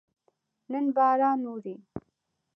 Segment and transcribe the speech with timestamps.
[0.71, 1.75] نن باران اوري